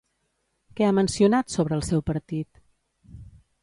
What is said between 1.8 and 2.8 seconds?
el seu partit?